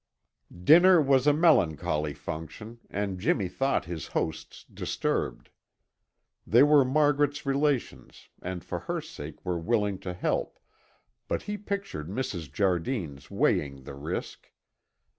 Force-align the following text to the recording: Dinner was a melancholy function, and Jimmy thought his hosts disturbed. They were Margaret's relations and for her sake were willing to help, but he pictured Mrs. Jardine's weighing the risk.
Dinner 0.63 0.99
was 0.99 1.27
a 1.27 1.31
melancholy 1.31 2.15
function, 2.15 2.79
and 2.89 3.19
Jimmy 3.19 3.47
thought 3.47 3.85
his 3.85 4.07
hosts 4.07 4.63
disturbed. 4.63 5.51
They 6.47 6.63
were 6.63 6.83
Margaret's 6.83 7.45
relations 7.45 8.27
and 8.41 8.65
for 8.65 8.79
her 8.89 8.99
sake 8.99 9.45
were 9.45 9.59
willing 9.59 9.99
to 9.99 10.15
help, 10.15 10.57
but 11.27 11.43
he 11.43 11.55
pictured 11.55 12.07
Mrs. 12.09 12.51
Jardine's 12.51 13.29
weighing 13.29 13.83
the 13.83 13.93
risk. 13.93 14.49